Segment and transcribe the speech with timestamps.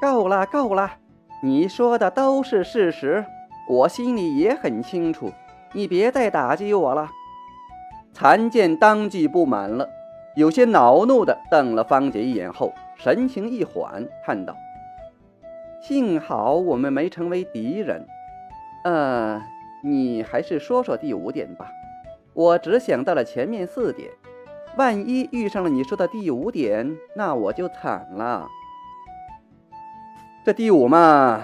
[0.00, 0.92] 够了，够了，
[1.42, 3.24] 你说的都是事实，
[3.68, 5.32] 我心里也很清楚，
[5.72, 7.10] 你别再打击我了。
[8.12, 9.88] 残剑当即不满了，
[10.36, 14.56] 有些恼怒地瞪了方杰一眼后，神情一缓，叹道
[15.82, 18.06] ：“幸好我们没成为敌人。
[18.84, 19.42] 呃，
[19.82, 21.70] 你还是说说第五点吧，
[22.34, 24.08] 我只想到了前面四点。”
[24.76, 28.46] 万一遇上了你说的第五点，那我就惨了。
[30.48, 31.42] 这第五嘛，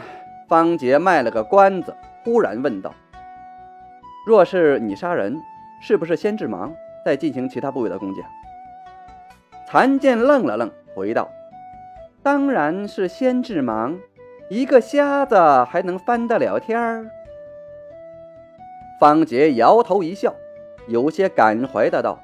[0.49, 1.95] 方杰卖了个关子，
[2.25, 2.95] 忽然问道
[4.27, 5.43] ：“若是你杀人，
[5.83, 6.73] 是不是先致盲，
[7.05, 8.23] 再进行其他部位的攻击？”
[9.69, 11.29] 残剑愣了愣，回道
[12.25, 13.99] ：“当然是先致盲，
[14.49, 17.11] 一个瞎子还能翻得了天儿？”
[18.99, 20.33] 方杰摇头一笑，
[20.89, 22.19] 有些感怀的道。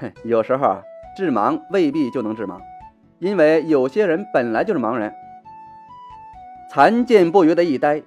[0.00, 0.82] 哼有时候啊，
[1.16, 2.60] 致盲未必就能致盲，
[3.18, 5.12] 因为有些人本来就是盲人。
[6.70, 8.02] 残剑不由得一呆，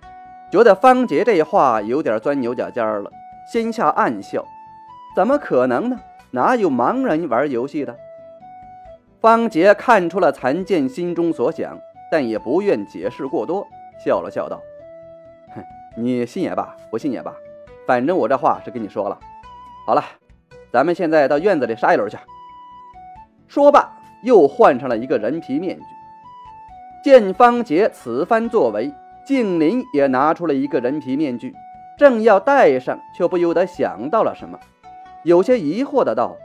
[0.52, 3.12] 觉得方杰这话有点钻牛角尖了，
[3.52, 4.46] 心下暗笑：
[5.16, 6.00] 怎么可能呢？
[6.32, 7.96] 哪有盲人玩游戏的？
[9.20, 11.78] 方杰看出了残剑心中所想，
[12.12, 13.68] 但也不愿解释过多，
[14.04, 14.62] 笑了笑道
[15.56, 15.64] ：“哼，
[15.96, 17.34] 你信也罢，不信也罢，
[17.86, 19.20] 反正我这话是跟你说了。
[19.86, 20.04] 好了。”
[20.72, 22.18] 咱们现在到院子里杀一轮去。
[23.50, 23.92] 说罢，
[24.24, 25.84] 又换上了一个人皮面具。
[27.04, 28.92] 见方杰此番作为，
[29.26, 31.54] 静林也拿出了一个人皮面具，
[31.98, 34.60] 正要戴上，却不由得想到了什么，
[35.24, 36.36] 有些疑惑的道：“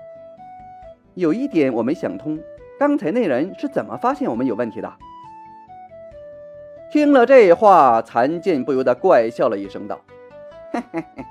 [1.15, 2.39] 有一点我没想通，
[2.79, 4.93] 刚才那人是怎么发现我们有问题的？”
[6.91, 10.01] 听了这话，残剑不由得怪笑了一声，道
[10.73, 11.25] ：“嘿嘿嘿嘿，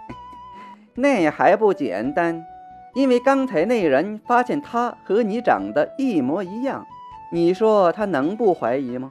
[0.94, 2.46] 那还不简单？”
[2.94, 6.86] 因为刚才那人发现他和你长得一模一样，
[7.32, 9.10] 你说他能不怀疑吗？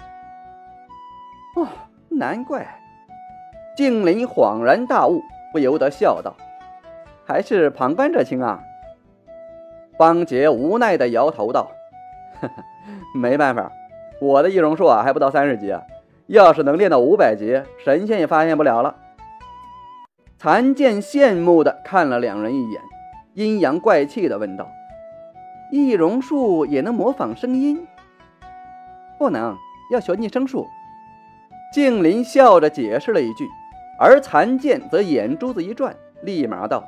[1.56, 1.68] 哦，
[2.08, 2.80] 难怪！
[3.76, 5.20] 静林恍然大悟，
[5.52, 6.34] 不由得笑道
[7.26, 8.62] ：“还是旁观者清啊。”
[9.98, 11.70] 方杰无奈的摇头道
[12.40, 12.54] ：“呵呵
[13.14, 13.70] 没办法，
[14.20, 15.76] 我的易容术啊还不到三十级，
[16.26, 18.94] 要是能练到五百级，神仙也发现不了了。”
[20.38, 22.80] 残剑羡慕的看了两人一眼。
[23.34, 24.68] 阴阳怪气的问道
[25.72, 27.84] ：“易容术也能模仿声音？
[29.18, 29.56] 不能，
[29.90, 30.66] 要学逆声术。”
[31.72, 33.48] 静林笑着解释了一句，
[33.98, 36.84] 而残剑则眼珠子一转，立马道：“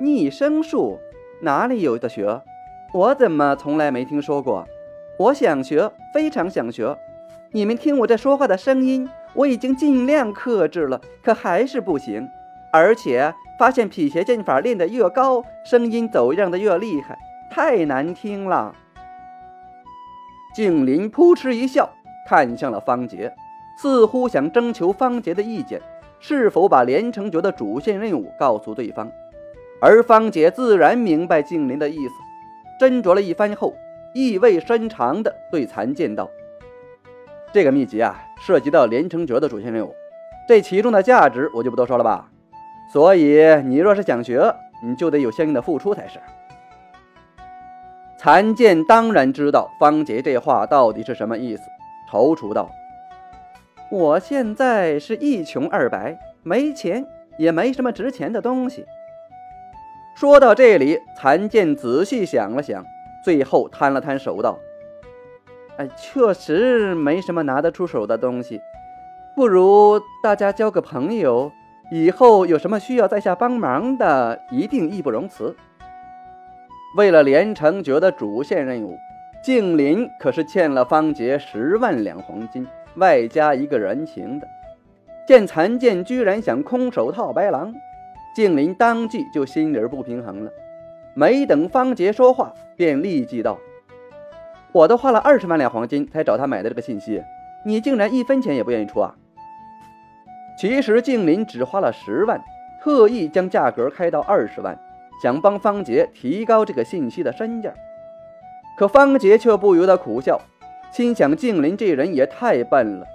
[0.00, 0.98] 逆声术
[1.40, 2.42] 哪里有的学？
[2.92, 4.66] 我怎么从来没听说过？
[5.18, 6.96] 我想学，非常想学。
[7.52, 12.28] 你们听我这说话的声音，我已经尽量克制了，可还是不行，
[12.72, 17.18] 而且……”发现辟邪剑法练得越高，声音走样的越厉害，
[17.50, 18.74] 太难听了。
[20.56, 21.86] 静林扑哧一笑，
[22.26, 23.30] 看向了方杰，
[23.76, 25.78] 似乎想征求方杰的意见，
[26.18, 29.06] 是否把连城诀的主线任务告诉对方。
[29.82, 32.14] 而方杰自然明白静林的意思，
[32.80, 33.74] 斟酌了一番后，
[34.14, 36.26] 意味深长地对残剑道
[37.52, 39.94] ：“这个秘籍啊，涉及到连城诀的主线任务，
[40.48, 42.30] 这其中的价值我就不多说了吧。”
[42.90, 46.18] 所以，你若是想学，你就得有相应的付出才是。
[48.18, 51.62] 残剑当然知道方杰这话到底是什么意思，
[52.10, 52.70] 踌躇道
[53.90, 57.06] ：“我现在是一穷二白，没钱，
[57.38, 58.84] 也没什么值钱的东西。”
[60.16, 62.84] 说到这里，残剑仔细想了想，
[63.22, 64.58] 最后摊了摊手道
[65.76, 68.60] ：“哎，确实没什么拿得出手的东西，
[69.34, 71.52] 不如大家交个朋友。”
[71.92, 75.54] 以后有什么需要在下帮忙的，一定义不容辞。
[76.96, 78.98] 为了连城诀的主线任务，
[79.42, 84.48] 静林可是欠了方杰十万两黄金，外加一个人情的。
[85.28, 87.74] 见残剑居然想空手套白狼，
[88.34, 90.50] 静林当即就心里不平衡了。
[91.12, 93.58] 没等方杰说话，便立即道
[94.72, 97.22] ：“我都花了二十万两黄金才找他买的这个信息，
[97.62, 99.14] 你竟然一分钱也不愿意出啊！”
[100.58, 102.42] 其实静林只花了十万，
[102.82, 104.78] 特意将价格开到二十万，
[105.22, 107.72] 想帮方杰提高这个信息的身价。
[108.76, 110.40] 可方杰却不由得苦笑，
[110.92, 113.06] 心想静林这人也太笨了，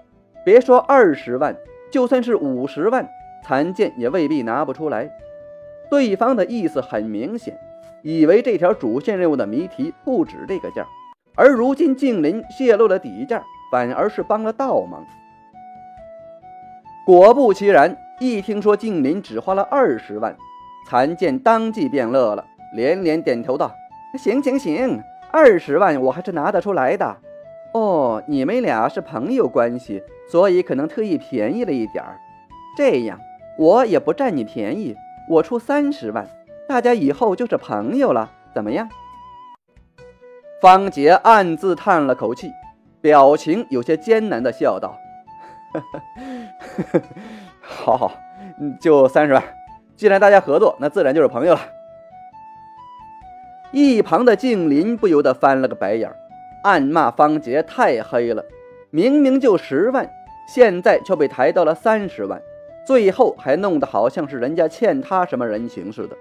[0.44, 1.56] 别说二十万，
[1.92, 3.08] 就算是五十万，
[3.44, 5.10] 残剑也未必拿不出来。
[5.90, 7.56] 对方的意思很明显，
[8.02, 10.88] 以为这条主线任务的谜题不止这个价，
[11.36, 15.06] 而如今静林泄露了底价，反而是帮了倒忙。
[17.06, 20.36] 果不其然，一听说静林只花了二十万，
[20.88, 22.46] 残剑当即便乐了，
[22.76, 23.74] 连连点头道
[24.18, 25.02] ：“行行行，
[25.32, 27.18] 二十万我还是拿得出来的。
[27.74, 32.20] 哦，你们俩是朋友关系，所以可能特意便宜了一点儿。
[32.76, 33.20] 这样，
[33.58, 34.96] 我也不占你便宜，
[35.30, 36.28] 我出三十万，
[36.68, 38.90] 大家以后就是朋友了，怎么样？”
[40.62, 42.52] 方杰暗自叹了口气，
[43.02, 44.98] 表情有些艰难的笑道
[47.62, 48.12] ：“好好，
[48.80, 49.42] 就三十万。
[50.02, 51.62] 既然大家合作，那自然就是朋友了。”
[53.72, 56.12] 一旁的静林不由得翻了个白眼，
[56.64, 58.44] 暗骂方杰太黑了，
[58.90, 60.10] 明明就十万，
[60.48, 62.42] 现在却被抬到了三十万，
[62.84, 66.18] 最后还弄得好像是人家欠他什么人情似的。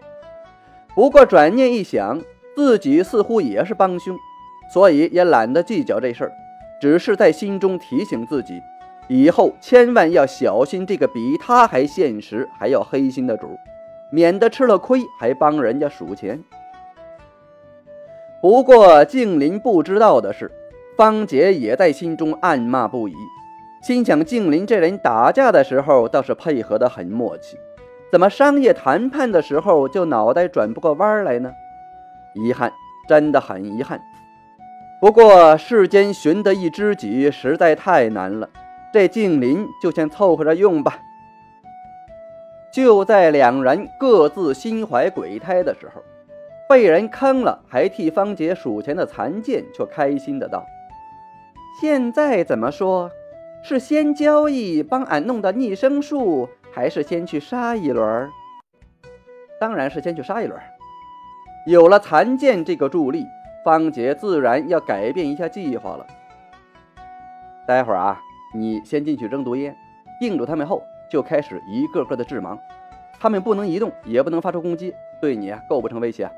[0.94, 2.20] 不过转念一想，
[2.54, 4.14] 自己似乎也是帮凶。
[4.74, 6.32] 所以也懒得计较这事儿，
[6.82, 8.60] 只是在心中提醒自己，
[9.12, 13.58] 以后千万要小心这个比他还现实、还要黑心的主，
[14.12, 16.40] 免得吃了亏还帮人家数钱。
[18.40, 20.48] 不过静林不知道的是，
[20.96, 23.14] 方杰也在心中暗骂不已，
[23.82, 27.56] 心想静林这人打架的时候倒是配合得很默契，
[28.12, 31.50] 怎么商业谈判的时候就脑袋转不过弯来呢？
[32.36, 32.72] 遗憾，
[33.08, 34.00] 真的很遗憾。
[35.00, 38.48] 不过世间寻得一知己实在太难了，
[38.92, 40.98] 这静林就先凑合着用吧。
[42.72, 46.02] 就在两人各自心怀鬼胎的时候，
[46.68, 50.64] 被人坑了还替方杰数钱的残剑却开心的道
[51.80, 53.10] ：“现在怎么说？
[53.62, 58.30] 是先交易帮俺弄的逆生术，还是先去杀一轮？
[59.60, 60.58] 当然是先去杀一轮。
[61.66, 63.26] 有了残剑这个助力。”
[63.62, 66.06] 方杰自然要改变一下计划了。
[67.68, 68.18] 待会儿啊，
[68.52, 69.76] 你先进去扔毒烟，
[70.20, 72.58] 定住他们后，就开始一个个的致盲。
[73.18, 76.30] 他们不能移动，也不能发出攻击，对你构不成威胁。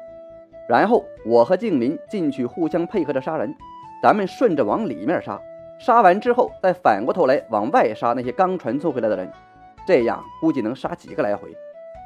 [0.68, 3.54] 然后我和静林进去互相配合着杀人，
[4.02, 5.40] 咱们顺着往里面杀，
[5.78, 9.30] 杀完之后再反过头来往外杀那些刚传送回来的人。
[9.86, 11.56] 这样估计能杀几个来回，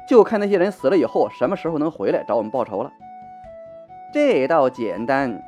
[0.07, 2.91] 就看那些人死了以后什么时候能回来找我们报仇了。
[4.13, 5.43] 这倒简单，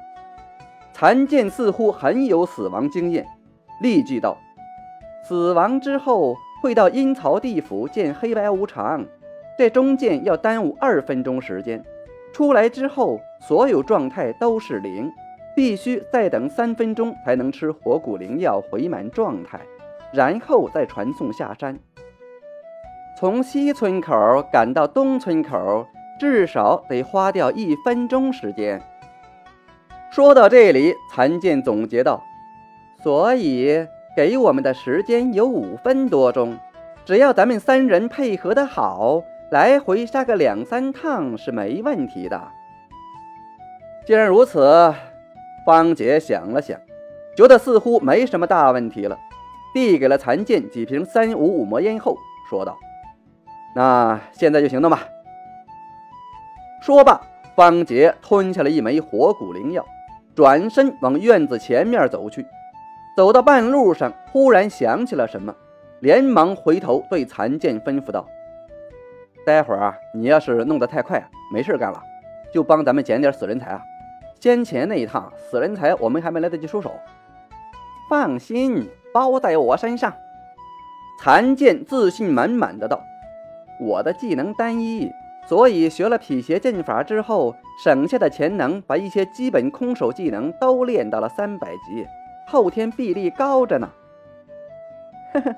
[0.94, 3.26] 残剑似乎很有死亡经验，
[3.82, 4.38] 立即道
[5.30, 9.06] ：“死亡之后会到阴曹地府见黑白无常，
[9.60, 11.86] 这中间要耽误二分钟时间。
[12.34, 15.08] 出来之后，所有状态都是零，
[15.56, 19.60] 必须再等三分钟才能吃活骨灵药回满状态，
[20.12, 21.78] 然后再传送下山。
[23.16, 24.12] 从西村口
[24.52, 25.86] 赶到东村口。”
[26.20, 28.82] 至少得花掉一分钟时间。
[30.12, 32.22] 说到这里，残剑总结道
[33.02, 33.88] ：“所以
[34.20, 36.58] 给我们的时间有五分多钟，
[37.06, 42.38] 只要咱们三人配合的好，来回杀个两三趟是没问题的。”
[44.06, 44.94] 既然如此，
[45.66, 46.78] 方杰想了想，
[47.34, 49.18] 觉得似乎没什么大问题了，
[49.74, 52.18] 递给了残剑几瓶三五五魔烟后，
[52.50, 52.78] 说道
[53.74, 55.00] ：“那现在就行动吧。”
[56.84, 57.22] 说罢，
[57.56, 59.86] 方杰吞下了一枚火骨灵药，
[60.36, 62.46] 转身往院子前面走去。
[63.20, 65.54] 走到半路上，忽然想起了什么，
[66.00, 68.26] 连忙回头对残剑吩咐道
[69.46, 71.22] ：“待会儿啊，你要是弄得太快，
[71.54, 72.02] 没事干了，
[72.54, 73.82] 就帮咱们捡点死人财啊。
[74.40, 76.94] 先前那一趟死人财，我们还没来得及出手。
[78.10, 80.14] 放心，包在我身上。”
[81.22, 83.04] 残剑自信满满的道
[83.86, 85.12] ：“我的技能单一。”
[85.46, 87.54] 所以学了辟邪剑法之后，
[87.84, 92.08] 省下的潜能把一些基本空手技能都练到了三百级，
[92.50, 93.88] 后天臂力高着呢。
[95.34, 95.56] 呵呵，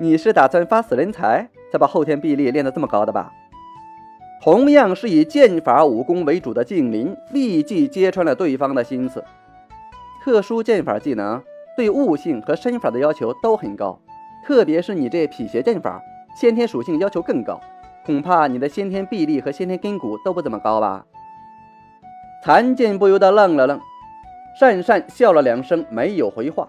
[0.00, 3.32] 你是打算发死人财才把后天臂力练得这么高的吧？
[4.42, 9.24] 同样是以剑法武功为主的静林立即揭穿了对方的心思。
[10.24, 11.40] 特殊剑法技能
[11.76, 13.96] 对悟性和身法的要求都很高，
[14.44, 16.02] 特别是你这辟邪剑法，
[16.40, 17.60] 先天属性要求更高。
[18.04, 21.06] 恐怕你的先天臂力和先天根骨都不怎么高吧？
[22.42, 23.80] 残剑不由得愣了愣，
[24.58, 26.66] 讪讪笑了两声，没有回话。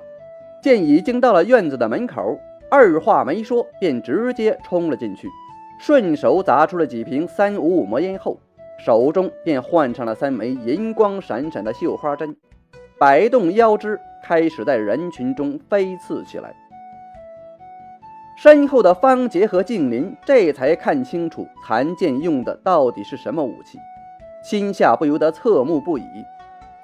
[0.62, 2.38] 见已经到了院子的门口，
[2.70, 5.29] 二话没说，便直接冲了进去，
[5.79, 8.38] 顺手砸出了几瓶三五五魔烟后，
[8.84, 12.36] 手中便换上了三枚银光闪闪的绣花针，
[13.00, 16.53] 摆动腰肢，开始在人群中飞刺起来。
[18.36, 23.79] 身后的方杰和静林这才看清楚残剑用的到底是什么武器，
[24.44, 26.03] 心下不由得侧目不已。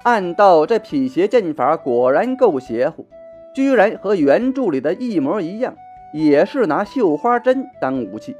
[0.04, 3.06] 暗道这辟邪剑法果然够邪乎，
[3.54, 5.74] 居然和原著里的一模一样，
[6.12, 8.36] 也是拿绣花针当武器，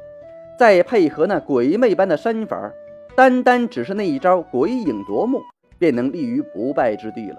[0.59, 2.71] 再配合那鬼魅般的身法，
[3.15, 5.41] 单单只是那一招鬼影夺目，
[5.79, 7.37] 便能立于不败之地了。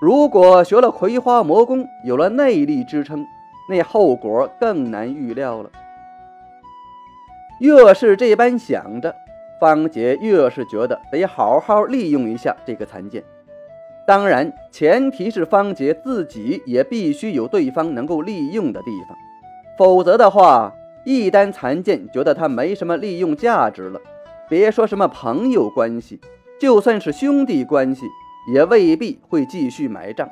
[0.00, 3.26] 如果学了葵花魔功，有了内力支撑，
[3.68, 5.70] 那后果更难预料了。
[7.60, 9.14] 越是这般想着，
[9.60, 13.22] 方杰越是觉得得好好利用一下这个残剑。
[14.04, 19.16] 当然，前提是方杰自己也必须有对方能够利用的地方，
[19.78, 20.72] 否则的话，
[21.04, 24.00] 一旦残剑觉得他没什么利用价值了，
[24.48, 26.20] 别说什么朋友关系，
[26.60, 28.04] 就算是兄弟关系，
[28.52, 30.28] 也未必会继续埋账。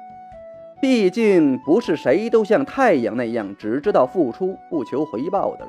[0.81, 5.69] 毕竟不是谁都像太阳那样只知道付出不求回报的人。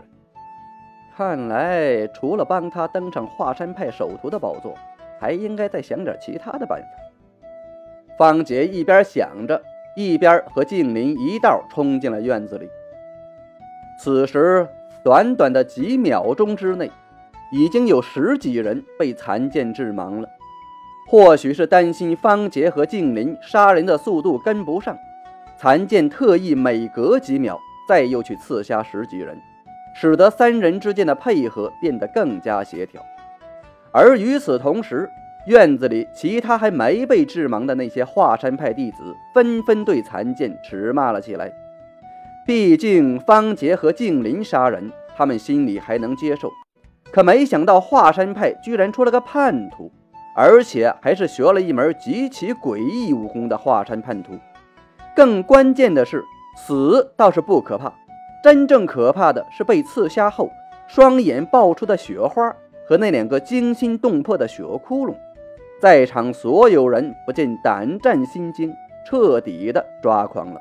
[1.15, 4.73] 看来，除了帮他登上华山派首徒的宝座，
[5.19, 6.87] 还应该再想点其他的办法。
[8.21, 9.59] 方杰一边想着，
[9.95, 12.69] 一边和静林一道冲进了院子里。
[13.99, 14.67] 此时，
[15.03, 16.91] 短短的几秒钟之内，
[17.51, 20.29] 已经有十几人被残剑致盲了。
[21.09, 24.95] 或许是担心方杰和静林杀人的速度跟不上，
[25.57, 27.59] 残剑特意每隔几秒
[27.89, 29.35] 再又去刺杀十几人，
[29.95, 33.03] 使得三人之间的配合变得更加协调。
[33.91, 35.09] 而与此同时，
[35.47, 41.51] 院子里其他还没被致盲的那些华山派弟子纷纷对残剑斥骂了起来。
[42.45, 46.51] 毕竟方杰和静林杀人，他们心里还能接受，
[47.11, 49.91] 可没想到华山派居然出了个叛徒，
[50.35, 54.33] 而且还是学了一门极其诡异武功的华山叛徒。
[55.15, 56.23] 更关键的是，
[56.55, 57.91] 死倒是不可怕，
[58.43, 60.49] 真正可怕的是被刺瞎后
[60.87, 62.55] 双眼爆出的血花
[62.87, 65.15] 和那两个惊心动魄的血窟窿。
[65.81, 68.71] 在场所有人不禁胆战心惊，
[69.03, 70.59] 彻底的抓狂了。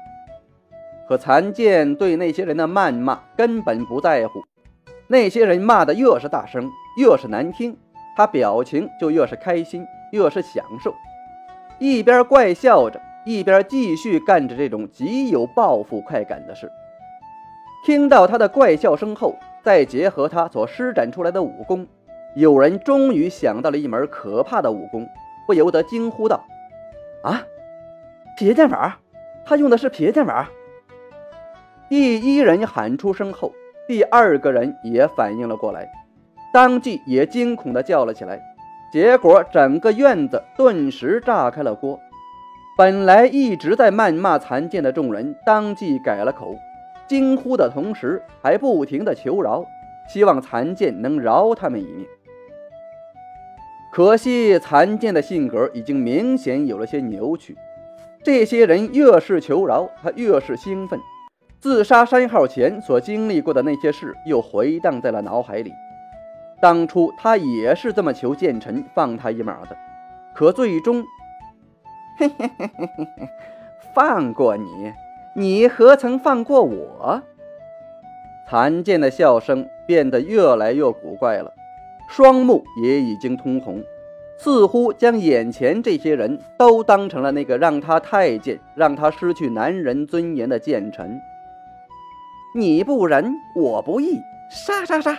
[1.06, 4.42] 可残剑对那些人的谩骂根本不在乎，
[5.08, 7.76] 那些人骂的越是大声，越是难听，
[8.16, 10.94] 他表情就越是开心，越是享受，
[11.78, 16.72] 一边怪笑着，一边继续干着这种极有报复快感的事。
[17.84, 21.86] 听到他的怪笑声后，再结合他所施展出来的武功。
[22.34, 25.08] 有人终于想到了一门可怕的武功，
[25.46, 26.44] 不由得惊呼道
[27.24, 27.42] ：“啊，
[28.38, 28.98] 撇剑法！
[29.44, 30.48] 他用的是撇剑法！”
[31.90, 33.52] 第一人喊出声后，
[33.88, 35.90] 第二个人也反应了过来，
[36.52, 38.40] 当即也惊恐地叫了起来。
[38.92, 41.98] 结果，整个院子顿时炸开了锅。
[42.78, 46.54] 本来一直在谩骂残剑的众人，当即改了口，
[47.08, 49.64] 惊呼的同时还不停地求饶，
[50.08, 52.06] 希望残剑能饶他们一命。
[53.92, 57.56] 可惜残剑的性格已经明显有了些扭曲，
[58.22, 61.00] 这些人越是求饶，他越是兴奋。
[61.58, 65.72] 自杀山号前所经历过的那些事又回荡在了脑海里。
[66.60, 69.76] 当初他也是这么求剑臣放他一马的，
[70.34, 71.02] 可最终，
[72.18, 73.28] 嘿嘿嘿嘿嘿嘿，
[73.94, 74.92] 放过你，
[75.34, 77.22] 你何曾放过我？
[78.48, 81.52] 残剑的笑声变得越来越古怪了。
[82.10, 83.80] 双目也已经通红，
[84.36, 91.20] 似乎将眼前这些人都当成了那个让他太监、让他失去男人尊严的奸臣。
[92.56, 95.16] 你不仁，我不义，杀杀杀！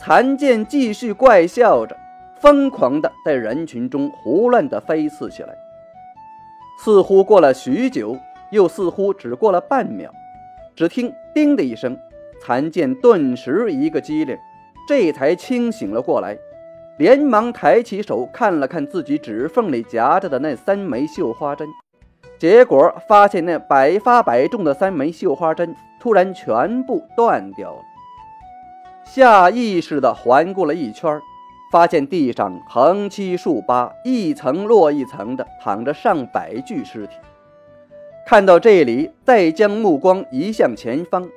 [0.00, 1.96] 残剑继续怪笑着，
[2.40, 5.54] 疯狂地在人群中胡乱地飞刺起来。
[6.80, 8.18] 似乎过了许久，
[8.50, 10.10] 又似乎只过了半秒，
[10.74, 11.96] 只听“叮”的一声，
[12.40, 14.36] 残剑顿时一个机灵。
[14.88, 16.34] 这才清醒了过来，
[16.96, 21.68] 连忙抬起手看了看自己指缝里夹着的那三枚绣花针，
[22.38, 27.82] 结果发现那百发百中的三枚绣花针突然全部断掉了。
[29.04, 31.20] 下意识地环顾了一圈，
[31.70, 37.12] 发现地上横七竖八、一层摞一层的躺着上百具尸体。
[38.26, 41.28] 看到这里，再将目光移向前方。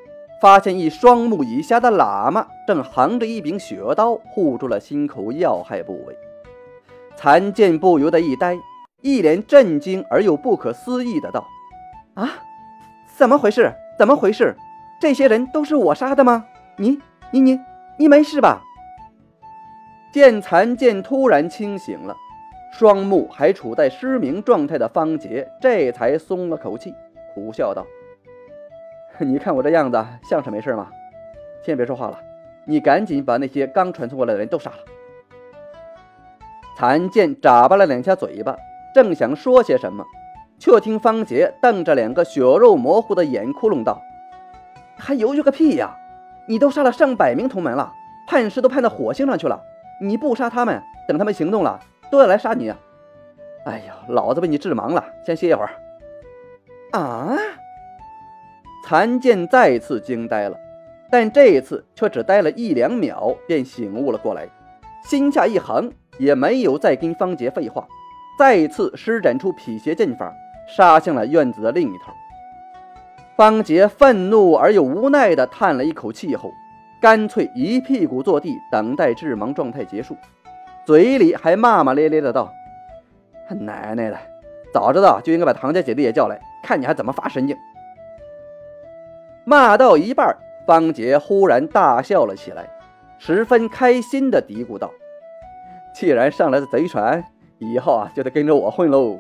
[0.42, 6.18] 发现一双目以下的喇嘛正横着一柄雪刀护住了心口要害部位，
[7.16, 8.58] 残剑不由得一呆，
[9.02, 11.48] 一脸震惊而又不可思议的道
[12.16, 12.28] ：“啊，
[13.16, 13.72] 怎么回事？
[14.00, 14.58] 怎么回事？
[15.00, 16.46] 这些人都是我杀的吗？
[16.78, 17.60] 你、你、你、
[18.00, 18.64] 你没事吧？”
[20.12, 22.16] 见残剑突然清醒了，
[22.74, 26.92] 双目还处在失明状态的方杰这才松了口气，
[27.36, 27.86] 苦笑道。
[29.24, 30.88] 你看我这样子像是没事吗？
[31.64, 32.20] 先别说话了，
[32.66, 34.78] 你赶紧把那些刚传送过来的人都杀了。
[36.76, 38.58] 残剑眨巴了两下嘴巴，
[38.96, 40.04] 正想说些什么，
[40.58, 44.02] 却听方杰瞪着两个血肉模糊的眼窟窿道
[44.98, 45.96] ：“还犹豫个屁呀！
[46.48, 47.94] 你都杀了上百名同门了，
[48.28, 49.62] 判事都判到火星上去了，
[50.02, 52.74] 你不杀他们，等他们行动了，都要来杀你。”
[53.66, 55.70] 哎呀，老子被你治盲了，先歇一会儿。
[56.98, 57.38] 啊！
[58.84, 60.58] 残剑再次惊呆了，
[61.10, 64.48] 但这一次却只待了一两秒，便醒悟了过来，
[65.04, 67.88] 心下一横，也没有再跟方杰废话，
[68.38, 70.34] 再次施展出辟邪剑法，
[70.68, 72.12] 杀向了院子的另一头。
[73.38, 76.52] 方杰愤怒而又无奈地叹了一口气后，
[77.02, 80.18] 干脆一屁股坐地，等待致盲状态结束，
[80.86, 82.52] 嘴里还骂骂咧咧的道
[83.48, 84.18] ：“他奶奶的，
[84.74, 87.56] 早知道就应该把唐家姐弟也叫来，看你还怎么发神经。”
[89.52, 90.34] 骂到一半，
[90.66, 92.70] 方杰忽然大笑了起来，
[93.20, 94.90] 十分开心地嘀咕道
[95.94, 97.22] ：“既然上来的贼船，
[97.60, 99.20] 以后啊就得跟着我混喽。”